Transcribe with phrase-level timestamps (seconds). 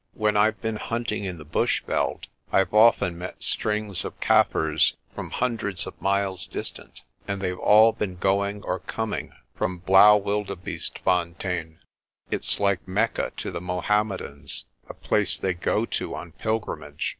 [0.15, 5.29] When Pve been hunting in the bush veld Pve often met strings of Kaffirs from
[5.29, 11.77] hundreds of miles distant, and they've all been going or coming from Blaauwildebeestefontein.
[12.31, 17.09] It's like Mecca to the Mohammedans, a place they go to on pil grimage.